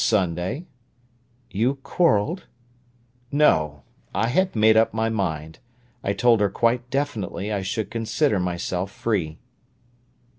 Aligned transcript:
"Last 0.01 0.07
Sunday." 0.09 0.65
"You 1.51 1.75
quarrelled?" 1.75 2.45
"No! 3.31 3.83
I 4.15 4.29
had 4.29 4.55
made 4.55 4.75
up 4.75 4.95
my 4.95 5.09
mind. 5.09 5.59
I 6.03 6.13
told 6.13 6.41
her 6.41 6.49
quite 6.49 6.89
definitely 6.89 7.53
I 7.53 7.61
should 7.61 7.91
consider 7.91 8.39
myself 8.39 8.89
free." 8.89 9.37